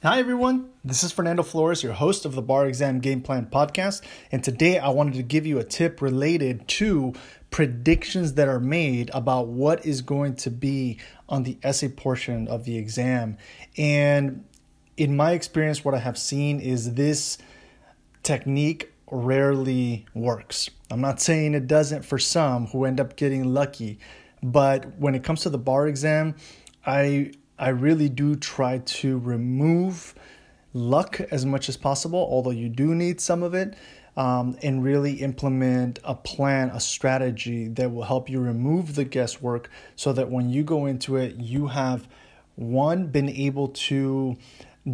Hi, 0.00 0.20
everyone. 0.20 0.70
This 0.84 1.02
is 1.02 1.10
Fernando 1.10 1.42
Flores, 1.42 1.82
your 1.82 1.92
host 1.92 2.24
of 2.24 2.36
the 2.36 2.40
Bar 2.40 2.68
Exam 2.68 3.00
Game 3.00 3.20
Plan 3.20 3.46
podcast. 3.46 4.00
And 4.30 4.44
today 4.44 4.78
I 4.78 4.90
wanted 4.90 5.14
to 5.14 5.24
give 5.24 5.44
you 5.44 5.58
a 5.58 5.64
tip 5.64 6.00
related 6.00 6.68
to 6.68 7.14
predictions 7.50 8.34
that 8.34 8.46
are 8.46 8.60
made 8.60 9.10
about 9.12 9.48
what 9.48 9.84
is 9.84 10.00
going 10.02 10.36
to 10.36 10.52
be 10.52 11.00
on 11.28 11.42
the 11.42 11.58
essay 11.64 11.88
portion 11.88 12.46
of 12.46 12.62
the 12.62 12.78
exam. 12.78 13.38
And 13.76 14.44
in 14.96 15.16
my 15.16 15.32
experience, 15.32 15.84
what 15.84 15.96
I 15.96 15.98
have 15.98 16.16
seen 16.16 16.60
is 16.60 16.94
this 16.94 17.36
technique 18.22 18.92
rarely 19.10 20.06
works. 20.14 20.70
I'm 20.92 21.00
not 21.00 21.20
saying 21.20 21.54
it 21.54 21.66
doesn't 21.66 22.04
for 22.04 22.20
some 22.20 22.68
who 22.68 22.84
end 22.84 23.00
up 23.00 23.16
getting 23.16 23.52
lucky, 23.52 23.98
but 24.44 24.96
when 25.00 25.16
it 25.16 25.24
comes 25.24 25.40
to 25.40 25.50
the 25.50 25.58
bar 25.58 25.88
exam, 25.88 26.36
I 26.86 27.32
I 27.58 27.70
really 27.70 28.08
do 28.08 28.36
try 28.36 28.78
to 28.78 29.18
remove 29.18 30.14
luck 30.72 31.20
as 31.30 31.44
much 31.44 31.68
as 31.68 31.76
possible, 31.76 32.18
although 32.18 32.50
you 32.50 32.68
do 32.68 32.94
need 32.94 33.20
some 33.20 33.42
of 33.42 33.54
it, 33.54 33.74
um, 34.16 34.56
and 34.62 34.82
really 34.82 35.14
implement 35.14 35.98
a 36.04 36.14
plan, 36.14 36.70
a 36.70 36.80
strategy 36.80 37.68
that 37.68 37.92
will 37.92 38.04
help 38.04 38.28
you 38.28 38.40
remove 38.40 38.94
the 38.94 39.04
guesswork 39.04 39.70
so 39.96 40.12
that 40.12 40.30
when 40.30 40.50
you 40.50 40.62
go 40.62 40.86
into 40.86 41.16
it, 41.16 41.36
you 41.36 41.68
have 41.68 42.08
one, 42.56 43.06
been 43.06 43.28
able 43.28 43.68
to 43.68 44.36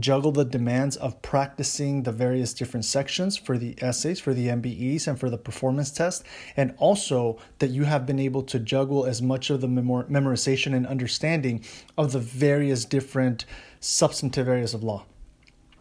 juggle 0.00 0.32
the 0.32 0.44
demands 0.44 0.96
of 0.96 1.20
practicing 1.22 2.02
the 2.02 2.12
various 2.12 2.52
different 2.52 2.84
sections 2.84 3.36
for 3.36 3.58
the 3.58 3.74
essays, 3.82 4.20
for 4.20 4.34
the 4.34 4.48
MBEs, 4.48 5.06
and 5.06 5.18
for 5.18 5.30
the 5.30 5.38
performance 5.38 5.90
test, 5.90 6.24
and 6.56 6.74
also 6.78 7.38
that 7.58 7.70
you 7.70 7.84
have 7.84 8.06
been 8.06 8.18
able 8.18 8.42
to 8.42 8.58
juggle 8.58 9.04
as 9.04 9.22
much 9.22 9.50
of 9.50 9.60
the 9.60 9.68
memor- 9.68 10.04
memorization 10.04 10.74
and 10.74 10.86
understanding 10.86 11.64
of 11.96 12.12
the 12.12 12.18
various 12.18 12.84
different 12.84 13.44
substantive 13.80 14.48
areas 14.48 14.74
of 14.74 14.82
law. 14.82 15.04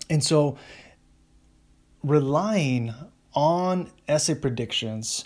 And 0.10 0.24
so, 0.24 0.58
relying 2.04 2.94
on 3.34 3.90
essay 4.08 4.36
predictions 4.36 5.26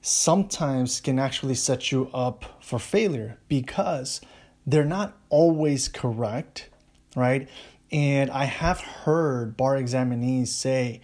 sometimes 0.00 1.00
can 1.00 1.18
actually 1.18 1.54
set 1.54 1.90
you 1.90 2.08
up 2.14 2.62
for 2.62 2.78
failure 2.78 3.38
because 3.48 4.20
they're 4.66 4.84
not 4.84 5.16
always 5.28 5.88
correct, 5.88 6.68
right? 7.16 7.48
And 7.92 8.30
I 8.30 8.44
have 8.44 8.80
heard 8.80 9.56
bar 9.56 9.76
examinees 9.76 10.48
say, 10.48 11.00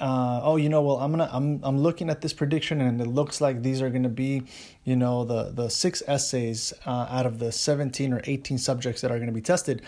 uh, 0.00 0.40
"Oh, 0.42 0.56
you 0.56 0.68
know, 0.68 0.82
well, 0.82 0.96
I'm 0.96 1.10
gonna, 1.10 1.28
I'm, 1.30 1.60
I'm 1.62 1.78
looking 1.78 2.08
at 2.08 2.22
this 2.22 2.32
prediction, 2.32 2.80
and 2.80 3.00
it 3.00 3.06
looks 3.06 3.40
like 3.40 3.62
these 3.62 3.82
are 3.82 3.90
gonna 3.90 4.08
be, 4.08 4.42
you 4.84 4.96
know, 4.96 5.24
the 5.24 5.50
the 5.50 5.68
six 5.68 6.02
essays 6.06 6.72
uh, 6.86 7.06
out 7.10 7.26
of 7.26 7.38
the 7.38 7.52
17 7.52 8.12
or 8.12 8.22
18 8.24 8.58
subjects 8.58 9.02
that 9.02 9.10
are 9.10 9.18
gonna 9.18 9.32
be 9.32 9.42
tested." 9.42 9.82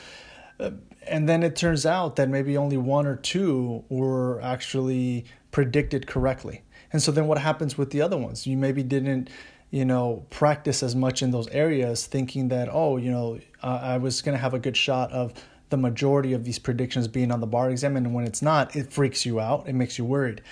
Uh, 0.61 0.70
and 1.06 1.28
then 1.28 1.42
it 1.42 1.56
turns 1.56 1.84
out 1.84 2.17
that 2.17 2.28
maybe 2.28 2.56
only 2.56 2.77
one 2.77 3.06
or 3.06 3.17
two 3.17 3.84
were 3.89 4.41
actually 4.41 5.25
predicted 5.50 6.06
correctly. 6.06 6.62
And 6.92 7.03
so 7.03 7.11
then 7.11 7.27
what 7.27 7.39
happens 7.39 7.77
with 7.77 7.91
the 7.91 8.00
other 8.00 8.17
ones? 8.17 8.47
You 8.47 8.56
maybe 8.56 8.83
didn't 8.83 9.28
you 9.75 9.84
know, 9.84 10.25
practice 10.31 10.84
as 10.84 10.95
much 10.95 11.20
in 11.20 11.33
those 11.33 11.48
areas, 11.48 12.06
thinking 12.06 12.47
that, 12.47 12.69
oh, 12.70 12.97
you 12.97 13.11
know, 13.11 13.41
I 13.61 13.97
was 13.97 14.22
to 14.34 14.39
have 14.39 14.55
a 14.55 14.61
good 14.61 14.77
shot 14.77 15.11
of 15.11 15.33
the 15.70 15.76
majority 15.76 16.32
of 16.32 16.44
these 16.44 16.58
predictions 16.58 17.08
being 17.08 17.32
on 17.32 17.40
the 17.40 17.46
bar 17.46 17.70
exam. 17.70 17.96
And 17.96 18.14
when 18.14 18.26
it's 18.26 18.42
not, 18.42 18.76
it 18.76 18.92
freaks 18.92 19.24
you 19.24 19.40
out, 19.40 19.68
it 19.68 19.74
makes 19.74 19.98
you 19.98 20.04
worried. 20.04 20.42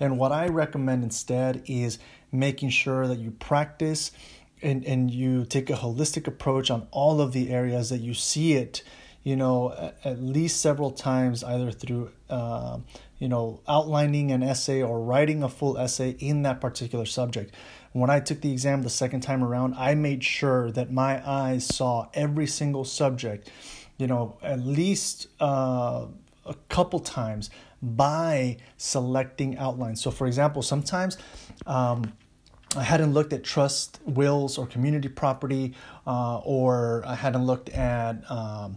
And 0.00 0.18
what 0.18 0.32
I 0.32 0.48
recommend 0.48 1.04
instead 1.04 1.62
is 1.66 1.98
making 2.30 2.70
sure 2.70 3.06
that 3.06 3.18
you 3.18 3.30
practice 3.30 4.12
and, 4.62 4.84
and 4.84 5.10
you 5.10 5.44
take 5.44 5.70
a 5.70 5.74
holistic 5.74 6.26
approach 6.26 6.70
on 6.70 6.86
all 6.90 7.20
of 7.20 7.32
the 7.32 7.50
areas 7.50 7.90
that 7.90 8.00
you 8.00 8.14
see 8.14 8.54
it 8.54 8.82
you 9.24 9.36
know, 9.36 9.92
at, 10.04 10.20
least 10.20 10.60
several 10.60 10.90
times, 10.90 11.44
either 11.44 11.70
through, 11.70 12.10
uh, 12.28 12.78
you 13.18 13.28
know, 13.28 13.60
outlining 13.68 14.32
an 14.32 14.42
essay 14.42 14.82
or 14.82 15.00
writing 15.00 15.42
a 15.42 15.48
full 15.48 15.78
essay 15.78 16.16
in 16.18 16.42
that 16.42 16.60
particular 16.60 17.06
subject. 17.06 17.54
When 17.92 18.10
I 18.10 18.20
took 18.20 18.40
the 18.40 18.50
exam 18.50 18.82
the 18.82 18.90
second 18.90 19.20
time 19.20 19.44
around, 19.44 19.74
I 19.74 19.94
made 19.94 20.24
sure 20.24 20.72
that 20.72 20.90
my 20.90 21.22
eyes 21.28 21.66
saw 21.66 22.08
every 22.14 22.46
single 22.48 22.84
subject, 22.84 23.50
you 24.02 24.08
know, 24.08 24.36
at 24.42 24.58
least 24.58 25.28
uh, 25.40 26.06
a 26.44 26.54
couple 26.68 26.98
times 26.98 27.50
by 27.80 28.56
selecting 28.76 29.56
outlines. 29.58 30.02
So, 30.02 30.10
for 30.10 30.26
example, 30.26 30.60
sometimes 30.60 31.18
um, 31.66 32.12
I 32.74 32.82
hadn't 32.82 33.12
looked 33.12 33.32
at 33.32 33.44
trust 33.44 34.00
wills 34.04 34.58
or 34.58 34.66
community 34.66 35.08
property, 35.08 35.74
uh, 36.04 36.38
or 36.38 37.04
I 37.06 37.14
hadn't 37.14 37.46
looked 37.46 37.68
at 37.68 38.28
um, 38.28 38.76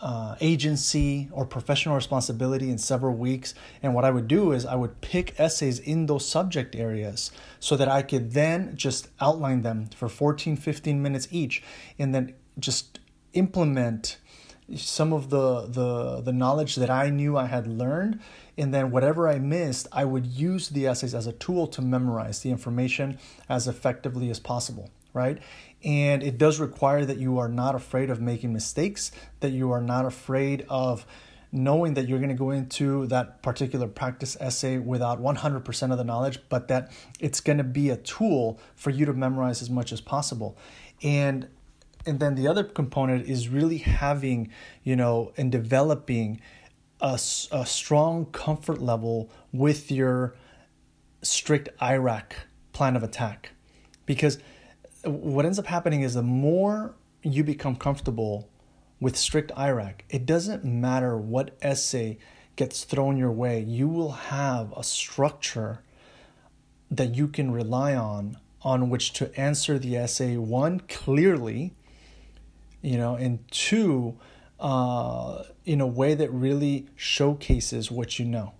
uh, 0.00 0.36
agency 0.40 1.28
or 1.32 1.44
professional 1.44 1.96
responsibility 1.96 2.70
in 2.70 2.78
several 2.78 3.16
weeks. 3.16 3.54
And 3.82 3.92
what 3.92 4.04
I 4.04 4.12
would 4.12 4.28
do 4.28 4.52
is 4.52 4.64
I 4.64 4.76
would 4.76 5.00
pick 5.00 5.34
essays 5.36 5.80
in 5.80 6.06
those 6.06 6.24
subject 6.28 6.76
areas 6.76 7.32
so 7.58 7.76
that 7.76 7.88
I 7.88 8.02
could 8.02 8.34
then 8.34 8.76
just 8.76 9.08
outline 9.20 9.62
them 9.62 9.88
for 9.96 10.08
14, 10.08 10.54
15 10.54 11.02
minutes 11.02 11.26
each 11.32 11.60
and 11.98 12.14
then 12.14 12.34
just 12.60 13.00
implement 13.32 14.18
some 14.76 15.12
of 15.12 15.30
the, 15.30 15.66
the, 15.66 16.20
the 16.20 16.32
knowledge 16.32 16.76
that 16.76 16.90
I 16.90 17.10
knew 17.10 17.36
I 17.36 17.46
had 17.46 17.66
learned. 17.66 18.20
And 18.56 18.74
then 18.74 18.90
whatever 18.90 19.28
I 19.28 19.38
missed, 19.38 19.88
I 19.92 20.04
would 20.04 20.26
use 20.26 20.68
the 20.68 20.86
essays 20.86 21.14
as 21.14 21.26
a 21.26 21.32
tool 21.32 21.66
to 21.68 21.82
memorize 21.82 22.40
the 22.40 22.50
information 22.50 23.18
as 23.48 23.66
effectively 23.66 24.30
as 24.30 24.38
possible 24.38 24.90
right? 25.12 25.38
And 25.84 26.22
it 26.22 26.38
does 26.38 26.60
require 26.60 27.04
that 27.04 27.18
you 27.18 27.38
are 27.38 27.48
not 27.48 27.74
afraid 27.74 28.10
of 28.10 28.20
making 28.20 28.52
mistakes, 28.52 29.10
that 29.40 29.50
you 29.50 29.72
are 29.72 29.80
not 29.80 30.04
afraid 30.04 30.64
of 30.68 31.06
knowing 31.52 31.94
that 31.94 32.08
you're 32.08 32.18
going 32.18 32.28
to 32.28 32.34
go 32.34 32.50
into 32.50 33.06
that 33.08 33.42
particular 33.42 33.88
practice 33.88 34.36
essay 34.40 34.78
without 34.78 35.20
100% 35.20 35.92
of 35.92 35.98
the 35.98 36.04
knowledge, 36.04 36.38
but 36.48 36.68
that 36.68 36.92
it's 37.18 37.40
going 37.40 37.58
to 37.58 37.64
be 37.64 37.90
a 37.90 37.96
tool 37.96 38.60
for 38.76 38.90
you 38.90 39.04
to 39.04 39.12
memorize 39.12 39.60
as 39.60 39.68
much 39.68 39.92
as 39.92 40.00
possible. 40.00 40.56
And 41.02 41.48
and 42.06 42.20
then 42.20 42.34
the 42.34 42.48
other 42.48 42.64
component 42.64 43.28
is 43.28 43.48
really 43.48 43.78
having, 43.78 44.50
you 44.82 44.96
know, 44.96 45.32
and 45.36 45.52
developing 45.52 46.40
a, 47.00 47.14
a 47.52 47.66
strong 47.66 48.26
comfort 48.26 48.80
level 48.80 49.30
with 49.52 49.90
your 49.90 50.34
strict 51.22 51.68
IRAC 51.80 52.32
plan 52.72 52.96
of 52.96 53.02
attack. 53.02 53.50
Because 54.06 54.38
uh, 55.04 55.10
what 55.10 55.44
ends 55.44 55.58
up 55.58 55.66
happening 55.66 56.02
is 56.02 56.14
the 56.14 56.22
more 56.22 56.94
you 57.22 57.44
become 57.44 57.76
comfortable 57.76 58.48
with 58.98 59.16
strict 59.16 59.50
IRAC 59.56 60.00
it 60.08 60.26
doesn't 60.26 60.64
matter 60.64 61.16
what 61.16 61.56
essay 61.62 62.18
gets 62.56 62.84
thrown 62.84 63.16
your 63.16 63.30
way, 63.30 63.60
you 63.60 63.88
will 63.88 64.12
have 64.12 64.70
a 64.76 64.84
structure 64.84 65.82
that 66.90 67.14
you 67.14 67.26
can 67.26 67.50
rely 67.50 67.94
on 67.94 68.36
on 68.62 68.90
which 68.90 69.14
to 69.14 69.40
answer 69.40 69.78
the 69.78 69.96
essay 69.96 70.36
one 70.36 70.80
clearly 70.80 71.72
you 72.82 72.96
know 72.96 73.14
and 73.14 73.38
two 73.50 74.18
uh, 74.58 75.44
in 75.64 75.80
a 75.80 75.86
way 75.86 76.14
that 76.14 76.30
really 76.30 76.86
showcases 76.96 77.90
what 77.90 78.18
you 78.18 78.24
know 78.24 78.52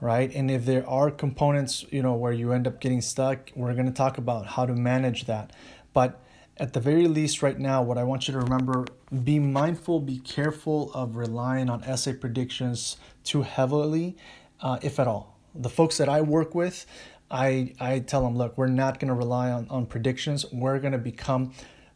right? 0.00 0.32
And 0.34 0.50
if 0.50 0.64
there 0.64 0.88
are 0.88 1.10
components, 1.10 1.84
you 1.90 2.02
know, 2.02 2.14
where 2.14 2.32
you 2.32 2.52
end 2.52 2.66
up 2.66 2.80
getting 2.80 3.00
stuck, 3.00 3.50
we're 3.54 3.74
going 3.74 3.86
to 3.86 3.92
talk 3.92 4.18
about 4.18 4.46
how 4.46 4.66
to 4.66 4.72
manage 4.72 5.24
that. 5.24 5.52
But 5.92 6.20
at 6.56 6.72
the 6.72 6.80
very 6.80 7.06
least, 7.06 7.42
right 7.42 7.58
now, 7.58 7.82
what 7.82 7.98
I 7.98 8.04
want 8.04 8.28
you 8.28 8.32
to 8.32 8.40
remember 8.40 8.86
be 9.24 9.38
mindful, 9.38 10.00
be 10.00 10.18
careful 10.18 10.92
of 10.92 11.16
relying 11.16 11.70
on 11.70 11.82
essay 11.84 12.12
predictions 12.12 12.96
too 13.24 13.42
heavily, 13.42 14.16
uh, 14.60 14.78
if 14.82 14.98
at 14.98 15.06
all. 15.06 15.36
The 15.54 15.70
folks 15.70 15.96
that 15.98 16.08
I 16.08 16.20
work 16.20 16.54
with, 16.54 16.86
I, 17.30 17.74
I 17.80 18.00
tell 18.00 18.22
them, 18.22 18.36
look, 18.36 18.56
we're 18.56 18.66
not 18.68 19.00
going 19.00 19.08
to 19.08 19.14
rely 19.14 19.50
on, 19.50 19.66
on 19.70 19.86
predictions. 19.86 20.46
We're 20.52 20.78
going 20.78 20.92
to 20.92 20.98
become 20.98 21.52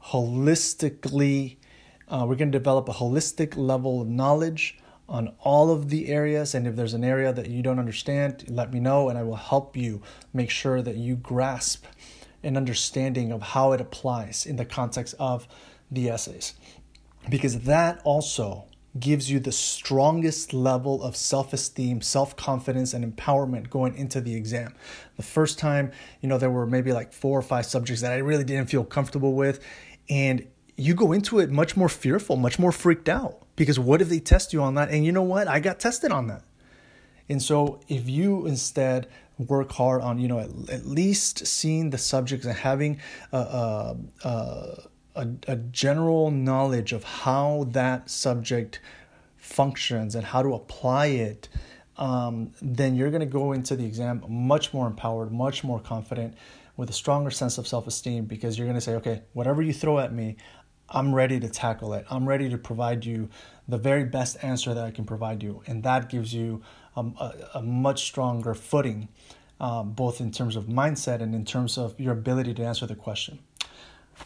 holistically, 0.06 1.56
uh, 2.08 2.25
we're 2.28 2.37
going 2.37 2.52
to 2.52 2.58
develop 2.58 2.88
a 2.88 2.93
holistic 2.93 3.56
level 3.56 4.02
of 4.02 4.08
knowledge 4.08 4.78
on 5.08 5.34
all 5.40 5.70
of 5.70 5.88
the 5.88 6.08
areas. 6.08 6.54
And 6.54 6.66
if 6.66 6.76
there's 6.76 6.94
an 6.94 7.04
area 7.04 7.32
that 7.32 7.49
you 7.49 7.62
don't 7.62 7.78
understand, 7.78 8.44
let 8.49 8.72
me 8.72 8.81
know 8.81 9.08
and 9.08 9.19
I 9.19 9.22
will 9.22 9.37
help 9.37 9.76
you 9.76 10.02
make 10.32 10.50
sure 10.50 10.82
that 10.82 10.96
you 10.96 11.16
grasp 11.16 11.84
an 12.43 12.56
understanding 12.56 13.31
of 13.31 13.43
how 13.43 13.72
it 13.72 13.81
applies 13.81 14.46
in 14.46 14.56
the 14.56 14.64
context 14.64 15.14
of 15.19 15.46
the 15.90 16.08
essays. 16.08 16.54
Because 17.28 17.60
that 17.60 18.00
also 18.04 18.64
gives 18.99 19.31
you 19.31 19.40
the 19.40 19.52
strongest 19.52 20.52
level 20.52 21.02
of 21.02 21.16
self-esteem, 21.16 22.02
self-confidence 22.02 22.93
and 22.93 23.16
empowerment 23.16 23.70
going 23.70 23.96
into 23.96 24.20
the 24.20 24.34
exam. 24.34 24.75
The 25.16 25.22
first 25.22 25.58
time, 25.58 25.93
you 26.20 26.28
know, 26.28 26.37
there 26.37 26.50
were 26.50 26.66
maybe 26.66 26.93
like 26.93 27.12
four 27.12 27.38
or 27.38 27.43
five 27.43 27.64
subjects 27.64 28.02
that 28.02 28.12
I 28.12 28.19
really 28.19 28.44
didn't 28.44 28.69
feel 28.69 28.84
comfortable 28.84 29.32
with 29.32 29.60
and 30.12 30.47
you 30.76 30.93
go 30.93 31.12
into 31.12 31.38
it 31.38 31.50
much 31.50 31.75
more 31.75 31.88
fearful, 31.88 32.37
much 32.37 32.59
more 32.59 32.70
freaked 32.70 33.09
out 33.09 33.47
because 33.56 33.79
what 33.79 34.03
if 34.03 34.11
they 34.11 34.20
test 34.20 34.53
you 34.53 34.61
on 34.61 34.75
that? 34.75 34.91
And 34.91 35.06
you 35.06 35.11
know 35.11 35.23
what? 35.23 35.49
I 35.49 35.59
got 35.59 35.81
tested 35.81 36.12
on 36.12 36.26
that. 36.26 36.43
And 37.31 37.41
so 37.41 37.81
if 37.88 38.11
you 38.11 38.44
instead 38.47 39.09
work 39.38 39.73
hard 39.73 40.03
on, 40.03 40.19
you 40.19 40.29
know, 40.29 40.38
at, 40.38 40.50
at 40.69 40.85
least 40.85 41.47
seeing 41.47 41.88
the 41.91 41.97
subjects 41.97 42.44
and 42.44 42.55
having 42.55 43.00
a, 43.32 43.38
a, 43.38 43.97
a, 45.17 45.29
a, 45.49 45.56
general 45.56 46.31
knowledge 46.31 46.93
of 46.93 47.05
how 47.05 47.67
that 47.70 48.11
subject 48.11 48.81
functions 49.38 50.14
and 50.14 50.26
how 50.26 50.43
to 50.43 50.53
apply 50.53 51.06
it, 51.06 51.49
um, 51.97 52.53
then 52.61 52.94
you're 52.97 53.11
going 53.11 53.20
to 53.20 53.26
go 53.26 53.53
into 53.53 53.76
the 53.76 53.87
exam 53.87 54.23
much 54.29 54.75
more 54.75 54.87
empowered, 54.87 55.32
much 55.32 55.64
more 55.64 55.81
confident, 55.81 56.35
with 56.76 56.90
a 56.90 56.92
stronger 56.92 57.30
sense 57.30 57.58
of 57.58 57.66
self 57.66 57.86
esteem 57.86 58.24
because 58.24 58.58
you're 58.58 58.66
going 58.66 58.76
to 58.76 58.80
say, 58.80 58.94
okay, 58.94 59.22
whatever 59.32 59.62
you 59.62 59.72
throw 59.72 59.98
at 59.98 60.12
me, 60.12 60.36
I'm 60.88 61.14
ready 61.14 61.40
to 61.40 61.48
tackle 61.48 61.94
it. 61.94 62.04
I'm 62.10 62.28
ready 62.28 62.48
to 62.50 62.58
provide 62.58 63.04
you 63.04 63.28
the 63.69 63.78
very 63.78 64.04
best 64.04 64.36
answer 64.42 64.74
that 64.74 64.84
I 64.84 64.90
can 64.90 65.04
provide 65.04 65.42
you. 65.42 65.62
And 65.66 65.82
that 65.84 66.08
gives 66.10 66.34
you 66.34 66.62
um, 66.96 67.14
a, 67.19 67.32
a, 67.54 67.62
much 67.62 68.04
stronger 68.04 68.54
footing, 68.54 69.08
um, 69.60 69.92
both 69.92 70.20
in 70.20 70.30
terms 70.30 70.56
of 70.56 70.64
mindset 70.64 71.22
and 71.22 71.34
in 71.34 71.44
terms 71.44 71.78
of 71.78 71.98
your 71.98 72.12
ability 72.12 72.52
to 72.54 72.64
answer 72.64 72.86
the 72.86 72.94
question. 72.94 73.38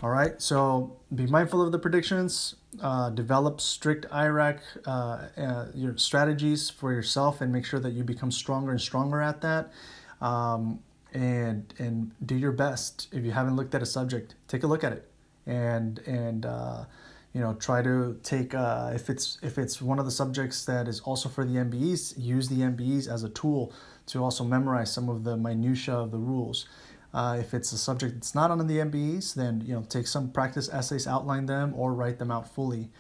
All 0.03 0.11
right, 0.11 0.43
so 0.43 0.99
be 1.15 1.27
mindful 1.27 1.63
of 1.63 1.73
the 1.73 1.79
predictions, 1.79 2.57
uh, 2.83 3.11
develop 3.11 3.61
strict 3.61 4.07
IRAC, 4.11 4.59
uh, 4.85 4.91
uh, 4.91 5.67
your 5.75 5.97
strategies 5.97 6.69
for 6.69 6.93
yourself, 6.93 7.41
and 7.41 7.53
make 7.53 7.65
sure 7.65 7.81
that 7.81 7.93
you 7.93 8.03
become 8.03 8.31
stronger 8.31 8.73
and 8.73 8.81
stronger 8.81 9.23
at 9.23 9.41
that. 9.43 9.73
Um, 10.21 10.81
and 11.13 11.73
and 11.79 12.13
do 12.25 12.37
your 12.37 12.53
best. 12.53 13.09
If 13.13 13.25
you 13.25 13.33
haven't 13.33 13.57
looked 13.57 13.75
at 13.75 13.83
a 13.83 13.87
subject, 13.87 14.35
take 14.49 14.63
a 14.63 14.67
look 14.67 14.85
at 14.85 14.93
it, 14.93 15.09
and 15.47 15.99
and 16.01 16.47
uh, 16.47 16.85
you 17.33 17.41
know 17.41 17.55
try 17.55 17.83
to 17.83 18.19
take 18.23 18.55
uh, 18.55 18.93
if 18.95 19.09
it's 19.11 19.39
if 19.43 19.59
it's 19.59 19.81
one 19.81 19.99
of 19.99 20.05
the 20.05 20.11
subjects 20.11 20.65
that 20.65 20.89
is 20.89 21.01
also 21.01 21.29
for 21.29 21.45
the 21.45 21.55
MBEs, 21.55 22.15
use 22.17 22.49
the 22.49 22.61
MBEs 22.61 23.09
as 23.09 23.23
a 23.23 23.29
tool 23.29 23.73
to 24.07 24.23
also 24.23 24.45
memorize 24.45 24.93
some 24.93 25.09
of 25.09 25.25
the 25.25 25.37
minutia 25.37 25.95
of 25.95 26.11
the 26.11 26.19
rules. 26.19 26.67
Uh, 27.15 27.37
if 27.41 27.55
it's 27.55 27.73
a 27.73 27.79
subject 27.79 28.15
that's 28.15 28.35
not 28.35 28.51
on 28.51 28.59
the 28.67 28.79
MBEs, 28.79 29.35
then 29.35 29.63
you 29.67 29.75
know 29.75 29.85
take 29.89 30.07
some 30.07 30.31
practice 30.31 30.69
essays, 30.69 31.07
outline 31.07 31.47
them, 31.47 31.73
or 31.75 31.95
write 31.95 32.19
them 32.19 32.31
out 32.31 32.53
fully 32.55 32.91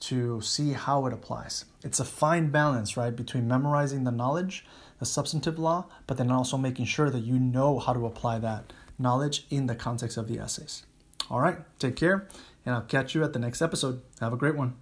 to 0.00 0.40
see 0.40 0.72
how 0.72 1.06
it 1.06 1.12
applies. 1.12 1.64
It's 1.82 2.00
a 2.00 2.04
fine 2.04 2.50
balance, 2.50 2.96
right, 2.96 3.14
between 3.14 3.48
memorizing 3.48 4.04
the 4.04 4.10
knowledge, 4.10 4.64
the 4.98 5.06
substantive 5.06 5.58
law, 5.58 5.86
but 6.06 6.16
then 6.16 6.30
also 6.30 6.56
making 6.56 6.86
sure 6.86 7.10
that 7.10 7.24
you 7.24 7.38
know 7.38 7.78
how 7.78 7.92
to 7.92 8.06
apply 8.06 8.38
that 8.40 8.72
knowledge 8.98 9.46
in 9.50 9.66
the 9.66 9.74
context 9.74 10.16
of 10.16 10.28
the 10.28 10.38
essays. 10.38 10.84
All 11.30 11.40
right, 11.40 11.58
take 11.78 11.96
care, 11.96 12.28
and 12.64 12.74
I'll 12.74 12.82
catch 12.82 13.14
you 13.14 13.24
at 13.24 13.32
the 13.32 13.38
next 13.38 13.60
episode. 13.62 14.02
Have 14.20 14.32
a 14.32 14.36
great 14.36 14.56
one. 14.56 14.74